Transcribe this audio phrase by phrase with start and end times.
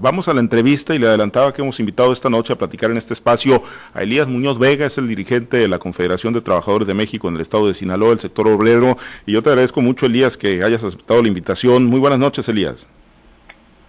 [0.00, 2.96] vamos a la entrevista y le adelantaba que hemos invitado esta noche a platicar en
[2.96, 3.62] este espacio
[3.94, 7.34] a Elías Muñoz Vega, es el dirigente de la Confederación de Trabajadores de México en
[7.34, 8.96] el estado de Sinaloa, el sector obrero.
[9.26, 11.86] Y yo te agradezco mucho, Elías, que hayas aceptado la invitación.
[11.86, 12.88] Muy buenas noches, Elías.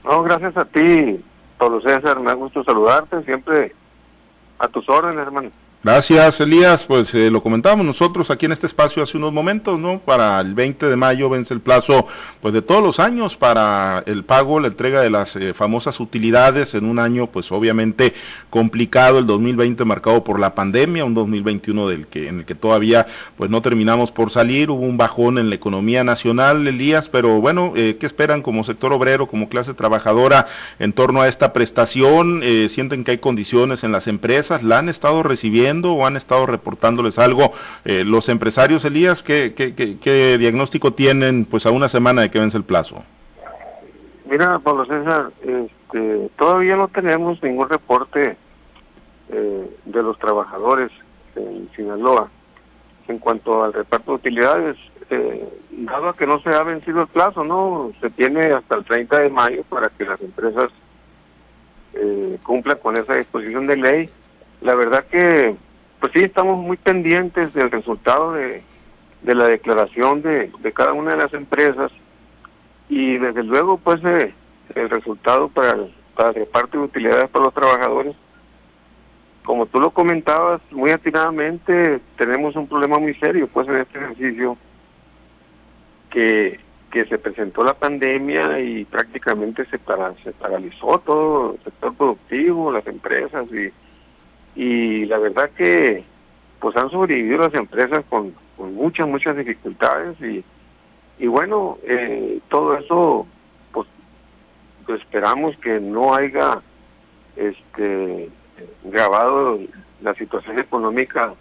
[0.03, 1.19] No, gracias a ti,
[1.57, 2.19] Pablo César.
[2.19, 3.23] Me ha gusto saludarte.
[3.23, 3.73] Siempre
[4.59, 5.51] a tus órdenes, hermano.
[5.83, 6.83] Gracias, Elías.
[6.83, 9.97] Pues eh, lo comentábamos nosotros aquí en este espacio hace unos momentos, ¿no?
[9.97, 12.05] Para el 20 de mayo vence el plazo,
[12.39, 16.75] pues de todos los años para el pago, la entrega de las eh, famosas utilidades
[16.75, 18.13] en un año, pues obviamente
[18.51, 23.07] complicado, el 2020 marcado por la pandemia, un 2021 del que en el que todavía,
[23.35, 27.73] pues no terminamos por salir, hubo un bajón en la economía nacional, Elías, pero bueno,
[27.75, 30.45] eh, ¿qué esperan como sector obrero, como clase trabajadora
[30.77, 32.43] en torno a esta prestación?
[32.69, 34.61] ¿Sienten que hay condiciones en las empresas?
[34.61, 35.70] ¿La han estado recibiendo?
[35.71, 37.53] O han estado reportándoles algo
[37.85, 39.23] eh, los empresarios, Elías?
[39.23, 43.03] ¿qué, qué, diagnóstico tienen pues a una semana de que vence el plazo?
[44.29, 48.37] Mira, Pablo César, este, todavía no tenemos ningún reporte
[49.29, 50.91] eh, de los trabajadores
[51.35, 52.29] en Sinaloa
[53.07, 54.77] en cuanto al reparto de utilidades.
[55.09, 59.19] Eh, dado que no se ha vencido el plazo, no se tiene hasta el 30
[59.19, 60.69] de mayo para que las empresas
[62.43, 64.09] cumplan con esa disposición de ley
[64.61, 65.55] la verdad que,
[65.99, 68.63] pues sí, estamos muy pendientes del resultado de,
[69.23, 71.91] la declaración de, cada una de las empresas
[72.89, 74.33] y desde luego, pues, eh,
[74.75, 78.15] el resultado para el, para el reparto de utilidades para los trabajadores.
[79.43, 84.57] Como tú lo comentabas muy atinadamente, tenemos un problema muy serio, pues, en este ejercicio
[86.09, 86.59] que
[86.91, 89.79] que se presentó la pandemia y prácticamente se,
[90.23, 93.71] se paralizó todo el sector productivo, las empresas y
[94.55, 96.03] y la verdad que
[96.59, 100.43] pues han sobrevivido las empresas con, muchas, muchas dificultades y,
[101.17, 103.25] y bueno, eh, todo eso
[103.71, 103.87] pues,
[104.99, 106.61] esperamos que no haya
[107.35, 108.29] este
[108.83, 109.59] grabado
[110.01, 111.33] la situación económica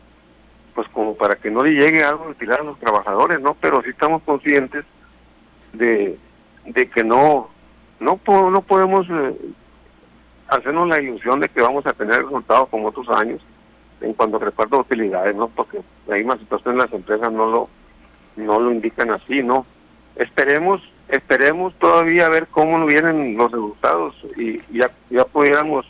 [0.74, 3.54] pues como para que no le llegue algo a tirar a los trabajadores, ¿no?
[3.60, 4.84] Pero sí estamos conscientes
[5.72, 6.16] de,
[6.64, 7.50] de que no
[8.00, 9.36] no, no podemos eh,
[10.50, 13.40] hacernos la ilusión de que vamos a tener resultados como otros años
[14.00, 15.48] en cuanto a utilidades, ¿no?
[15.48, 17.68] Porque la misma situación en las empresas no lo,
[18.36, 19.66] no lo indican así, ¿no?
[20.16, 25.86] Esperemos, esperemos todavía ver cómo vienen los resultados y ya, ya pudiéramos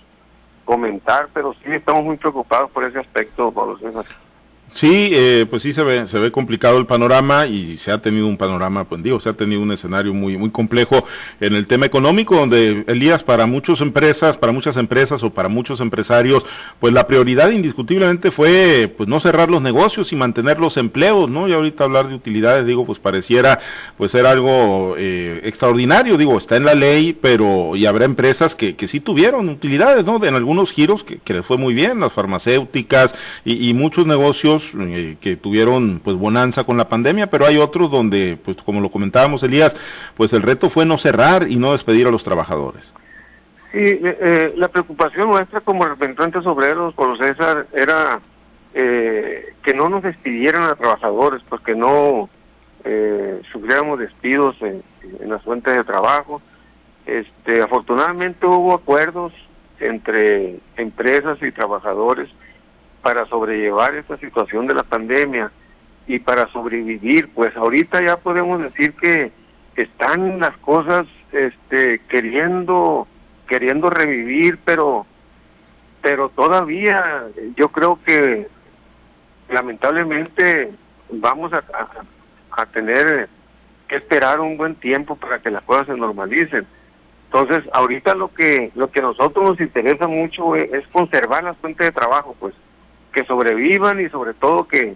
[0.64, 4.04] comentar, pero sí estamos muy preocupados por ese aspecto, Pablo César.
[4.72, 8.28] Sí, eh, pues sí se ve, se ve complicado el panorama y se ha tenido
[8.28, 11.04] un panorama, pues digo, se ha tenido un escenario muy, muy complejo
[11.40, 15.80] en el tema económico, donde Elías, para muchas empresas, para muchas empresas o para muchos
[15.80, 16.46] empresarios,
[16.78, 21.48] pues la prioridad indiscutiblemente fue, pues no cerrar los negocios y mantener los empleos, ¿no?
[21.48, 23.58] Y ahorita hablar de utilidades, digo, pues pareciera,
[23.96, 28.76] pues ser algo eh, extraordinario, digo, está en la ley, pero y habrá empresas que,
[28.76, 30.24] que sí tuvieron utilidades, ¿no?
[30.24, 35.16] En algunos giros que, que les fue muy bien, las farmacéuticas y muchos negocios eh,
[35.20, 39.42] que tuvieron pues bonanza con la pandemia, pero hay otros donde, pues como lo comentábamos
[39.42, 39.76] Elías,
[40.16, 42.92] pues el reto fue no cerrar y no despedir a los trabajadores.
[43.72, 48.20] Sí, eh, eh, la preocupación nuestra como representantes obreros, por César, era
[48.72, 52.30] que no nos despidieran a trabajadores, porque no
[53.50, 54.80] sufriéramos despidos en,
[55.20, 56.40] en, las fuentes de trabajo.
[57.04, 59.32] Este, afortunadamente hubo acuerdos
[59.80, 62.30] entre empresas y trabajadores
[63.02, 65.50] para sobrellevar esta situación de la pandemia
[66.06, 69.32] y para sobrevivir, pues ahorita ya podemos decir que
[69.76, 73.06] están las cosas este queriendo
[73.46, 75.06] queriendo revivir, pero
[76.02, 78.48] pero todavía yo creo que
[79.50, 80.72] lamentablemente
[81.10, 83.28] vamos a, tener
[83.88, 86.66] que esperar un buen tiempo para que las cosas se normalicen.
[87.26, 91.56] Entonces, ahorita lo que lo que a nosotros nos interesa mucho es, es conservar las
[91.56, 92.54] fuentes de trabajo, pues
[93.12, 94.94] que sobrevivan y sobre todo que,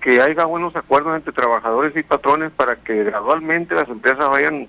[0.00, 4.68] que haya buenos acuerdos entre trabajadores y patrones para que gradualmente las empresas vayan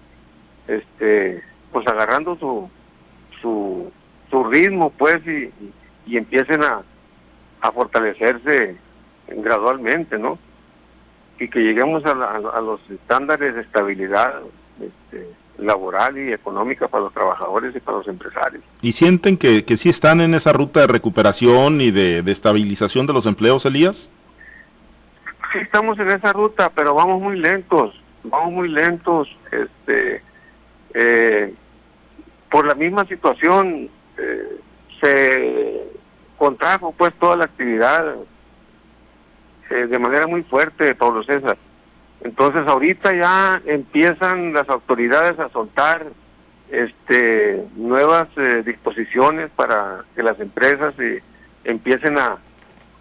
[0.67, 2.69] este pues agarrando su
[3.41, 3.91] su,
[4.29, 5.51] su ritmo pues y,
[6.05, 6.81] y empiecen a,
[7.61, 8.75] a fortalecerse
[9.27, 10.37] gradualmente no
[11.39, 14.41] y que lleguemos a, a los estándares de estabilidad
[14.81, 18.63] este, laboral y económica para los trabajadores y para los empresarios.
[18.81, 23.13] ¿Y sienten que, que sí están en esa ruta de recuperación y de, estabilización de
[23.13, 24.09] los empleos, Elías?
[25.51, 29.27] Sí, estamos en esa ruta, pero vamos muy lentos, vamos muy lentos.
[29.51, 30.21] Este,
[30.93, 31.53] eh,
[32.49, 34.59] por la misma situación eh,
[35.01, 35.83] se
[36.37, 38.15] contrajo pues toda la actividad
[39.69, 41.57] eh, de manera muy fuerte, Pablo César.
[42.21, 46.07] Entonces ahorita ya empiezan las autoridades a soltar
[46.69, 48.27] este nuevas
[48.65, 50.93] disposiciones para que las empresas
[51.63, 52.37] empiecen a,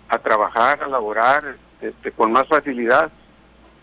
[0.09, 3.11] a trabajar, a laborar este, con más facilidad,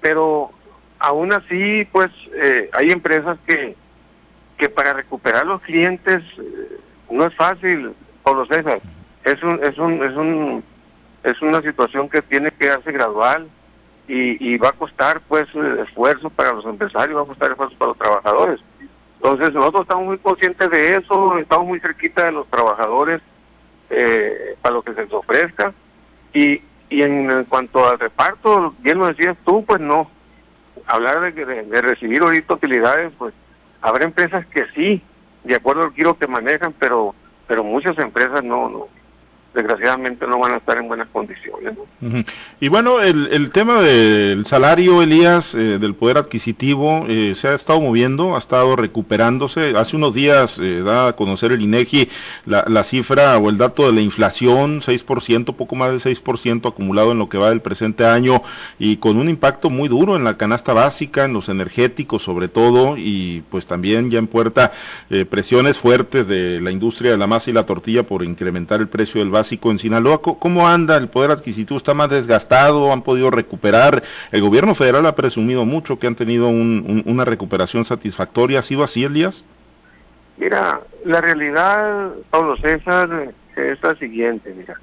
[0.02, 0.52] pero
[1.00, 3.76] aún así, pues eh, hay empresas que,
[4.58, 6.80] que para recuperar los clientes eh,
[7.12, 7.94] no es fácil,
[8.24, 8.80] Pablo César.
[9.24, 10.64] Es un, es un, es un,
[11.24, 13.48] es una situación que tiene que darse gradual
[14.08, 17.90] y, y va a costar pues esfuerzo para los empresarios, va a costar esfuerzo para
[17.90, 18.60] los trabajadores.
[19.16, 23.22] Entonces nosotros estamos muy conscientes de eso, estamos muy cerquita de los trabajadores
[23.90, 25.74] eh, para lo que se les ofrezca
[26.34, 30.10] y, y en, cuanto al reparto, bien lo decías tú, pues no.
[30.88, 33.34] Hablar de, de, recibir ahorita utilidades, pues
[33.82, 35.02] habrá empresas que sí,
[35.44, 37.16] de acuerdo al giro que manejan, pero
[37.48, 38.88] pero muchas empresas no, no
[39.54, 41.78] desgraciadamente no van a estar en buenas condiciones.
[42.60, 47.54] Y bueno, el, el, tema del salario, Elías, eh, del poder adquisitivo, eh, se ha
[47.54, 49.78] estado moviendo, ha estado recuperándose.
[49.78, 52.10] Hace unos días eh, da a conocer el INEGI
[52.46, 57.12] la, la, cifra o el dato de la inflación, 6%, poco más de 6% acumulado
[57.12, 58.42] en lo que va del presente año
[58.80, 62.96] y con un impacto muy duro en la canasta básica, en los energéticos sobre todo
[62.98, 64.72] y pues también ya en puerta
[65.30, 69.20] presiones fuertes de la industria de la masa y la tortilla por incrementar el precio
[69.20, 70.22] del básico en Sinaloa.
[70.22, 71.78] ¿Cómo anda el poder adquisitivo?
[71.78, 72.92] ¿Está más desgastado?
[72.92, 74.04] ¿Han podido recuperar?
[74.32, 78.60] El gobierno federal ha presumido mucho que han tenido una recuperación satisfactoria.
[78.60, 79.44] ¿Ha sido así, Elías?
[80.38, 84.80] Mira, la realidad, Pablo César, es la siguiente, mira.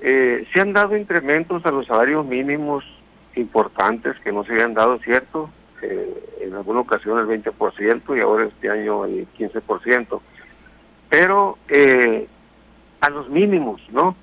[0.00, 2.84] Eh, se han dado incrementos a los salarios mínimos
[3.34, 5.50] importantes que no se habían dado, ¿cierto?
[5.82, 10.20] Eh, en alguna ocasión el 20% y ahora este año el 15%.
[11.08, 12.26] Pero eh,
[13.00, 14.16] a los mínimos, ¿no?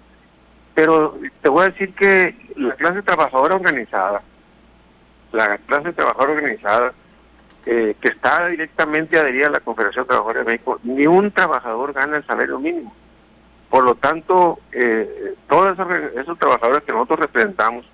[0.76, 4.22] Pero te voy a decir que la clase trabajadora organizada,
[5.32, 6.94] la clase trabajadora organizada,
[7.66, 12.18] eh, que está directamente adherida a la Confederación Trabajadora de México, ni un trabajador gana
[12.18, 12.94] el salario mínimo.
[13.70, 15.78] Por lo tanto, eh, todos
[16.18, 17.86] esos, trabajadores que nosotros representamos,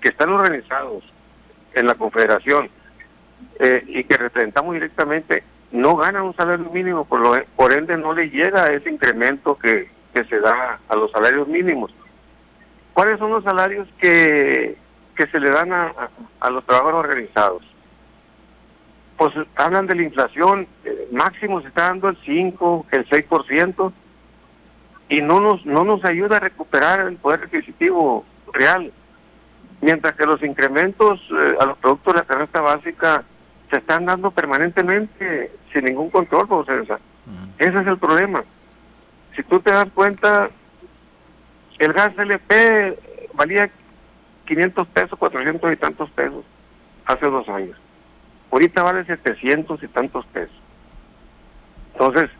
[0.00, 1.04] que están organizados
[1.74, 2.68] en la Confederación
[3.60, 8.12] eh, y que representamos directamente, no ganan un salario mínimo, por, lo, por ende no
[8.12, 11.92] le llega ese incremento que, que se da a los salarios mínimos.
[12.92, 14.76] ¿Cuáles son los salarios que,
[15.16, 15.92] que se le dan a,
[16.40, 17.62] a, los trabajadores organizados?
[19.16, 23.92] Pues hablan de la inflación, eh, máximo se está dando el 5, el 6%,
[25.08, 28.92] y no nos, no nos ayuda a recuperar el poder adquisitivo real.
[29.80, 33.24] Mientras que los incrementos eh, a los productos de la canasta básica
[33.70, 36.68] se están dando permanentemente sin ningún control, pues,
[37.58, 38.44] Ese es el problema
[39.34, 40.50] si tú te das cuenta,
[41.78, 42.98] el gas LP
[43.34, 43.70] valía
[44.46, 46.44] 500 pesos, 400 y tantos pesos
[47.06, 47.76] hace dos años.
[48.50, 50.54] Ahorita vale 700 y tantos pesos.
[51.92, 52.30] Entonces,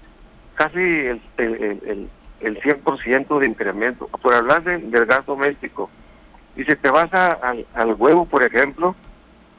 [0.55, 2.09] casi el, el,
[2.41, 4.09] el, 100% de incremento.
[4.09, 5.91] Por hablar del gas doméstico,
[6.57, 8.95] y si te vas al huevo, por ejemplo,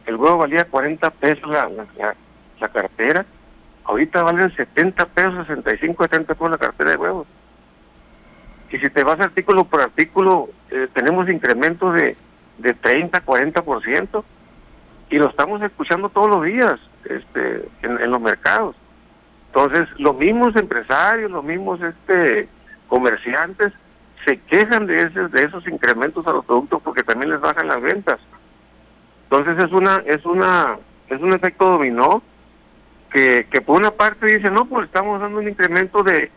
[0.05, 2.15] el huevo valía 40 pesos la, la,
[2.59, 3.25] la cartera,
[3.85, 7.27] Ahorita valen 70 pesos, 65, 70 pesos la cartera de huevos.
[8.71, 12.15] Y si te vas artículo por artículo, eh, tenemos incrementos de,
[12.57, 14.23] de 30, 40%.
[15.09, 18.75] Y lo estamos escuchando todos los días este, en, los mercados.
[19.47, 22.47] Entonces, los mismos empresarios, los mismos este,
[22.87, 23.73] comerciantes
[24.25, 27.81] se quejan de, esos, de esos incrementos a los productos porque también les bajan las
[27.81, 28.19] ventas.
[29.23, 30.77] Entonces es una es una
[31.09, 32.21] es un efecto dominó
[33.13, 36.31] que, por una parte dice, no, pues estamos dando un incremento de,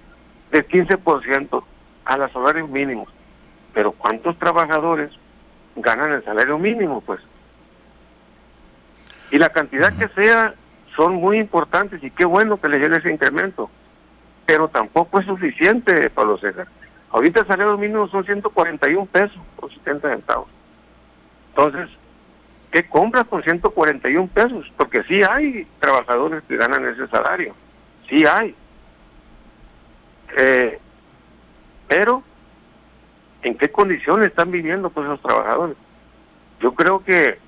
[0.50, 1.64] de 15%
[2.04, 3.08] a los salarios mínimos.
[3.72, 5.10] Pero ¿cuántos trabajadores
[5.76, 7.00] ganan el salario mínimo?
[7.00, 7.20] Pues.
[9.30, 10.54] Y la cantidad que sea
[10.94, 13.70] son muy importantes y qué bueno que le llegue ese incremento.
[14.44, 16.68] Pero tampoco es suficiente, Pablo César.
[17.10, 20.48] Ahorita el salario mínimo son 141 pesos por 70 centavos.
[21.50, 21.88] Entonces,
[22.76, 24.70] ¿qué compras con 141 pesos?
[24.76, 27.54] Porque sí hay trabajadores que ganan ese salario,
[28.06, 28.54] sí hay.
[30.36, 30.78] Eh,
[31.88, 32.22] pero,
[33.40, 35.74] ¿en qué condiciones están viviendo pues esos trabajadores?
[36.60, 37.38] Yo creo que,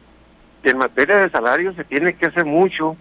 [0.62, 2.96] en materia de salario se tiene que hacer mucho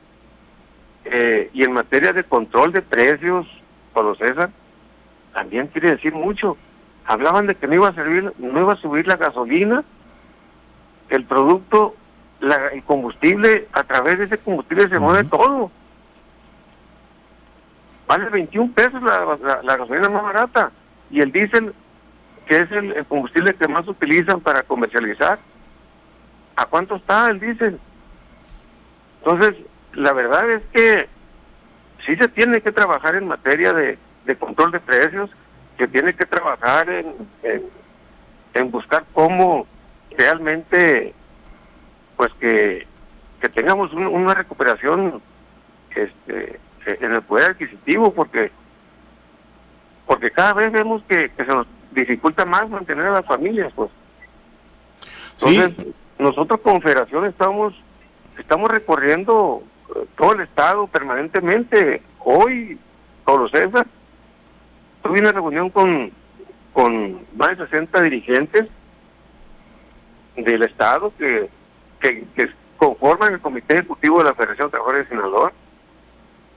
[1.06, 3.48] eh, y en materia de control de precios,
[3.94, 4.50] Pablo César,
[5.34, 6.58] también quiere decir mucho.
[7.06, 9.86] Hablaban de que no iba a servir, no iba a subir la gasolina,
[11.08, 11.96] el producto
[12.42, 15.72] el combustible, a través de ese combustible se mueve todo.
[18.08, 20.72] Vale 21 pesos la, la, gasolina más barata
[21.10, 21.74] y el diésel,
[22.46, 25.40] que es el, combustible que más utilizan para comercializar,
[26.56, 27.80] ¿a cuánto está el diésel?
[29.20, 29.56] Entonces,
[29.94, 31.10] la verdad es que
[32.06, 35.30] sí se tiene que trabajar en materia de, de control de precios
[35.78, 37.14] que tiene que trabajar en,
[38.54, 39.68] en, buscar cómo
[40.18, 41.14] realmente
[42.18, 42.86] pues que,
[43.40, 45.22] que tengamos una recuperación
[45.96, 48.52] este en el poder adquisitivo porque
[50.06, 53.92] porque cada vez vemos que, se nos dificulta más mantener a las familias pues.
[55.34, 57.74] Entonces nosotros como federación estamos
[58.38, 59.64] estamos recorriendo
[59.96, 62.02] eh, todo el estado permanentemente.
[62.20, 62.80] Hoy
[63.26, 63.86] Pablo César
[65.04, 66.12] tuve una reunión con
[66.74, 68.68] con más de 60 dirigentes
[70.36, 71.50] del estado que,
[72.00, 75.52] que, que conforman el comité ejecutivo de la Federación de Trabajadores de Sinaloa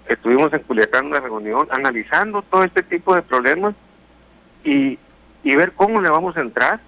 [0.07, 3.75] estuvimos en Culiacán en una reunión analizando todo este tipo de problemas
[4.65, 4.99] y,
[5.45, 6.81] y ver cómo le vamos a entrar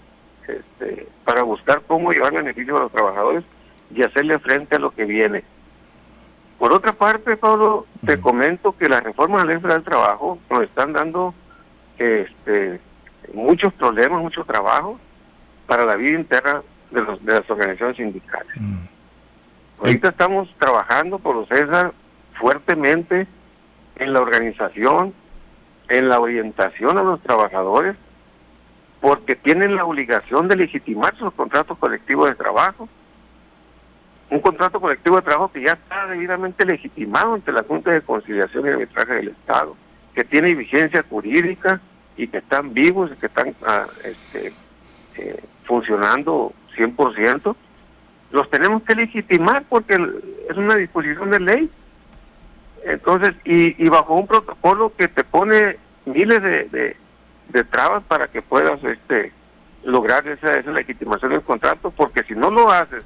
[0.48, 3.44] este, para buscar cómo llevar beneficio a los trabajadores
[3.94, 5.44] y hacerle frente a lo que viene.
[6.58, 10.62] Por otra parte, Pablo, te comento que las reformas de la ley del trabajo nos
[10.62, 11.34] están dando
[11.98, 12.80] este,
[13.32, 14.98] muchos problemas, mucho trabajo
[15.66, 16.62] para la vida interna
[16.92, 18.52] de, los, de las organizaciones sindicales.
[19.78, 21.92] Ahorita estamos trabajando por César
[22.34, 23.26] fuertemente
[23.96, 25.12] en la organización,
[25.88, 27.96] en la orientación a los trabajadores,
[29.00, 32.88] porque tienen la obligación de legitimar sus contratos colectivos de trabajo.
[34.30, 38.64] Un contrato colectivo de trabajo que ya está debidamente legitimado ante la Junta de Conciliación
[38.64, 39.76] y Arbitraje del Estado,
[40.14, 41.80] que tiene vigencia jurídica
[42.16, 44.52] y que están vivos y que están ah, este,
[45.16, 47.56] eh, funcionando 100%,
[48.30, 49.94] los tenemos que legitimar porque
[50.48, 51.70] es una disposición de ley
[52.84, 56.96] entonces, y, bajo un protocolo que te pone miles de,
[57.48, 59.32] de, trabas para que puedas este
[59.84, 63.04] lograr esa, esa legitimación del contrato, porque si no lo haces,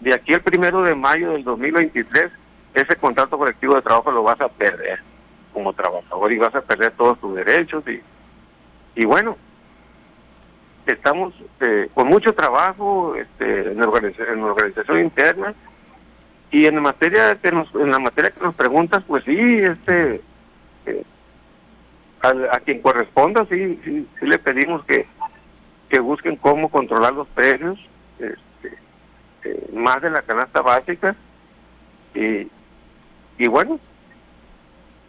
[0.00, 2.30] de aquí al primero de mayo del 2023,
[2.74, 5.00] ese contrato colectivo de trabajo lo vas a perder
[5.52, 7.84] como trabajador y vas a perder todos tus derechos.
[7.88, 8.00] Y,
[9.00, 9.36] y bueno,
[10.92, 15.54] estamos eh, con mucho trabajo este, en, organización, en organización interna.
[16.50, 20.20] Y en la materia que nos, en la materia que nos preguntas, pues sí, este,
[20.86, 21.02] eh,
[22.22, 25.06] a, quien corresponda, sí, sí, sí le pedimos que,
[25.88, 27.78] que busquen cómo controlar los precios,
[28.18, 28.78] este,
[29.44, 31.16] eh, más de la canasta básica,
[32.14, 32.48] y,
[33.38, 33.78] y bueno,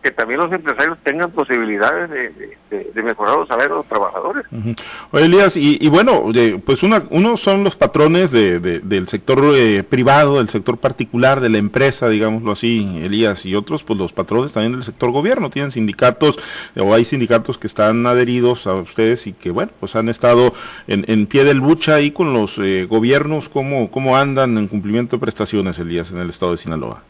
[0.01, 4.45] que también los empresarios tengan posibilidades de, mejorar los salarios de los trabajadores.
[5.11, 6.31] Oye, Elías, y, bueno,
[6.65, 11.57] pues una, unos son los patrones del sector eh, privado, del sector particular, de la
[11.57, 16.39] empresa, digámoslo así, Elías, y otros, pues los patrones también del sector gobierno, tienen sindicatos,
[16.75, 20.53] o hay sindicatos que están adheridos a ustedes y que, bueno, pues han estado
[20.87, 25.21] en, pie del lucha ahí con los eh, gobiernos, ¿cómo, ¿cómo andan en cumplimiento de
[25.21, 27.03] prestaciones, Elías, en el estado de Sinaloa?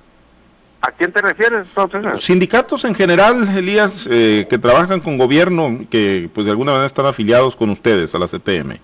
[0.88, 2.24] ¿A quién te refieres, entonces?
[2.24, 7.06] Sindicatos en general, Elías, eh, que trabajan con gobierno, que pues de alguna manera están
[7.06, 8.78] afiliados con ustedes a la CTM.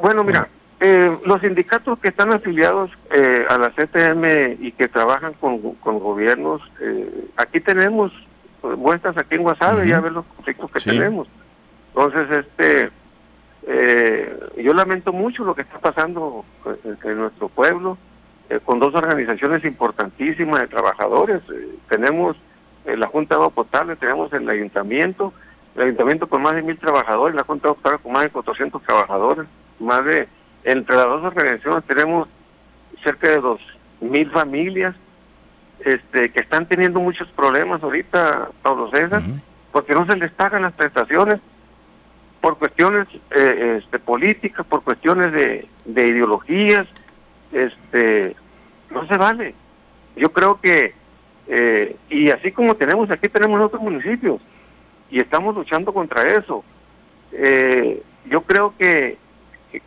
[0.00, 0.46] Bueno, mira,
[0.78, 6.62] eh, los sindicatos que están afiliados eh, a la CTM y que trabajan con, gobiernos,
[7.36, 8.12] aquí tenemos
[8.62, 11.26] muestras aquí en WhatsApp, ya ver los conflictos que tenemos.
[11.88, 12.90] Entonces, este,
[14.62, 16.44] yo lamento mucho lo que está pasando
[16.84, 17.98] en nuestro pueblo.
[18.48, 21.42] Eh, con dos organizaciones importantísimas de trabajadores.
[21.52, 22.36] Eh, tenemos
[22.84, 25.32] eh, la Junta de Agua Potable, tenemos el Ayuntamiento,
[25.74, 28.30] el Ayuntamiento con más de mil trabajadores, la Junta de Agua Potable con más de
[28.30, 29.46] 400 trabajadores,
[29.80, 30.28] más de,
[30.62, 32.28] entre las dos organizaciones tenemos
[33.02, 33.60] cerca de dos
[34.00, 34.94] mil familias
[35.80, 39.22] este, que están teniendo muchos problemas ahorita, Pablo César,
[39.72, 41.40] porque no se les pagan las prestaciones
[42.40, 46.86] por cuestiones este, políticas, por cuestiones de, de ideologías,
[47.52, 48.36] este
[48.90, 49.54] no se vale.
[50.16, 50.94] Yo creo que,
[51.48, 54.40] eh, y así como tenemos aquí, tenemos otros municipios,
[55.10, 56.64] y estamos luchando contra eso.
[57.32, 59.18] Eh, yo creo que,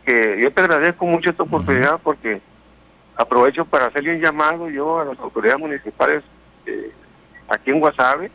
[0.04, 2.40] que, yo te agradezco mucho esta oportunidad porque
[3.16, 6.22] aprovecho para hacerle un llamado yo a las autoridades municipales
[6.66, 6.92] eh,
[7.48, 8.30] aquí en Guasave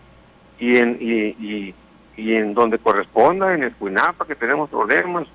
[0.60, 1.74] y en, y,
[2.17, 5.27] y, en donde corresponda, en el Cuinapa, que tenemos problemas,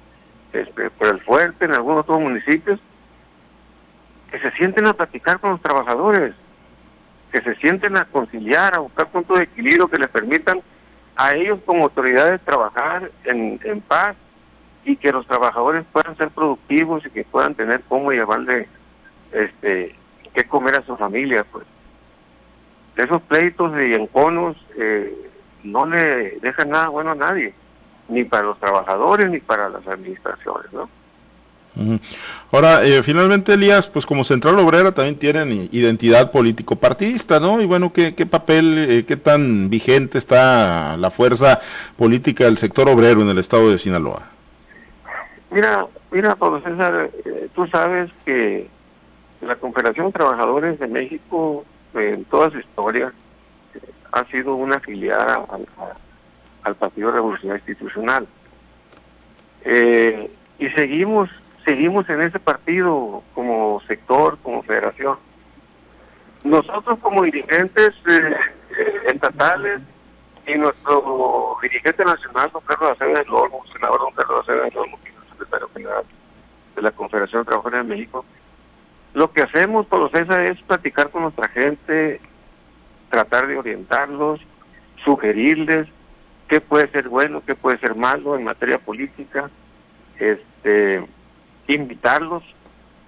[0.52, 2.80] este, por el Fuerte, en algunos otros municipios,
[4.30, 6.34] que se sienten a platicar con los trabajadores,
[7.32, 10.60] que se sienten a conciliar, a buscar puntos de equilibrio que les permitan
[11.16, 14.16] a ellos como autoridades trabajar en, paz
[14.84, 18.68] y que los trabajadores puedan ser productivos y que puedan tener cómo llevarle
[19.32, 19.94] este
[20.32, 21.66] qué comer a su familia pues.
[22.96, 25.14] Esos pleitos y enconos eh,
[25.62, 27.52] no le dejan nada bueno a nadie
[28.08, 30.88] ni para los trabajadores ni para las administraciones no
[32.52, 37.60] Ahora, eh, finalmente, Elías, pues como Central Obrera también tienen identidad político-partidista, ¿no?
[37.60, 41.60] Y bueno, ¿qué, qué papel, eh, qué tan vigente está la fuerza
[41.96, 44.22] política del sector obrero en el estado de Sinaloa?
[45.50, 48.68] Mira, mira, César, eh, tú sabes que
[49.40, 53.12] la Confederación de Trabajadores de México, en toda su historia,
[54.12, 55.46] ha sido una afiliada
[56.64, 58.26] al, Partido Revolucionario Institucional.
[59.64, 61.30] y seguimos
[61.64, 65.18] seguimos en ese partido como sector, como federación.
[66.44, 68.34] Nosotros como dirigentes eh,
[69.06, 69.80] estatales
[70.46, 75.10] y nuestro dirigente nacional, don Carlos Acevedo del Olmo, senador don Carlos Acevedo del que
[75.10, 76.04] es el secretario general
[76.76, 78.24] de la Confederación de Trabajadores de México,
[79.12, 82.20] lo que hacemos, por César, es platicar con nuestra gente,
[83.10, 84.40] tratar de orientarlos,
[85.04, 85.88] sugerirles
[86.48, 89.50] qué puede ser bueno, qué puede ser malo en materia política,
[90.18, 91.06] este
[91.74, 92.42] invitarlos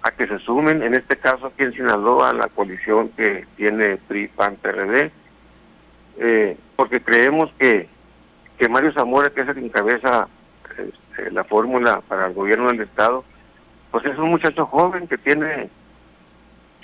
[0.01, 3.97] a que se sumen, en este caso aquí en Sinaloa, a la coalición que tiene
[3.97, 5.11] PRI, PAN, PRD,
[6.17, 7.87] eh, porque creemos que,
[8.57, 10.27] que Mario Zamora, que es el que encabeza
[10.77, 13.23] este, la fórmula para el gobierno del Estado,
[13.91, 15.69] pues es un muchacho joven que tiene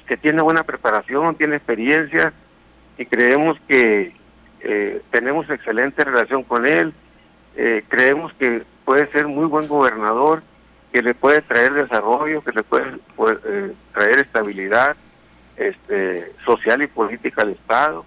[0.08, 2.34] que tiene buena preparación, tiene experiencia
[2.98, 4.16] y creemos que
[4.62, 6.94] eh, tenemos excelente relación con él,
[7.56, 10.42] eh, creemos que puede ser muy buen gobernador
[10.92, 13.00] que le puede traer desarrollo, que le puede,
[13.46, 14.96] eh, traer estabilidad
[15.58, 18.06] este, social y política al Estado.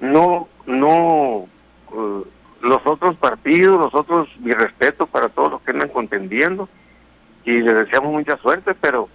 [0.00, 1.48] No, no,
[1.92, 2.24] uh,
[2.60, 6.68] los otros partidos, los otros, mi respeto para todos los que andan contendiendo
[7.44, 9.08] y les deseamos mucha suerte, pero,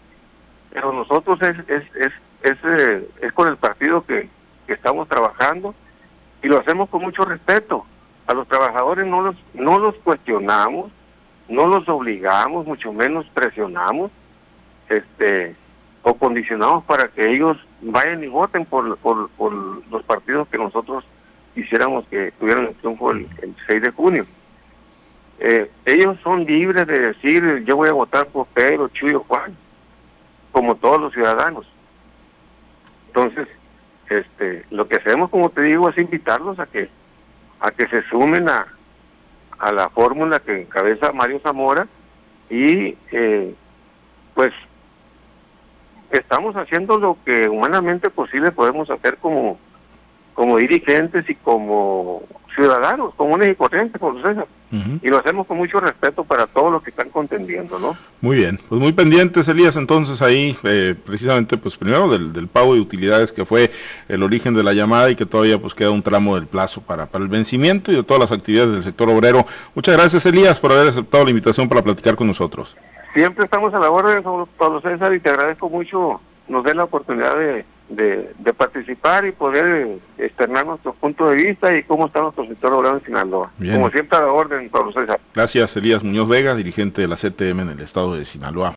[0.71, 4.29] pero nosotros es, es, es, es, eh, es con el partido que,
[4.65, 5.75] que estamos trabajando
[6.41, 7.85] y lo hacemos con mucho respeto.
[8.27, 10.91] A los trabajadores no los, no los cuestionamos,
[11.51, 14.09] no los obligamos, mucho menos presionamos,
[14.89, 15.55] este,
[16.03, 21.03] o condicionamos para que ellos vayan y voten por, los partidos que nosotros
[21.53, 23.27] quisiéramos que tuvieran el triunfo el,
[23.67, 24.25] 6 de junio.
[25.39, 29.55] Eh, ellos son libres de decir yo voy a votar por Pedro, Chuyo, Juan,
[30.51, 31.67] como todos los ciudadanos.
[33.07, 33.47] Entonces,
[34.09, 36.89] este, lo que hacemos, como te digo, es invitarlos a que
[37.59, 38.67] a que se sumen a,
[39.61, 41.87] a la fórmula que encabeza Mario Zamora
[42.49, 43.53] y eh,
[44.33, 44.51] pues
[46.09, 49.59] estamos haciendo lo que humanamente posible podemos hacer como,
[50.33, 52.23] como dirigentes y como
[52.55, 54.47] ciudadanos comunes y corrientes, por César.
[55.01, 57.97] Y lo hacemos con mucho respeto para todos los que están contendiendo, ¿no?
[58.21, 62.73] Muy bien, pues muy pendientes, Elías, entonces ahí, eh, precisamente, pues primero del, del, pago
[62.73, 63.69] de utilidades que fue
[64.07, 67.07] el origen de la llamada y que todavía pues queda un tramo del plazo para,
[67.07, 69.45] para el vencimiento y de todas las actividades del sector obrero.
[69.75, 72.77] Muchas gracias, Elías, por haber aceptado la invitación para platicar con nosotros.
[73.13, 74.23] Siempre estamos a la orden,
[74.57, 79.99] Pablo César, y te agradezco mucho, nos den la oportunidad de de, participar y poder
[80.17, 83.51] externar nuestro punto de vista y cómo está nuestro sector obrero en Sinaloa.
[83.57, 85.19] Como siempre a la orden, César.
[85.33, 88.75] Gracias, Elías Muñoz Vega, dirigente de la CTM en el estado de Sinaloa.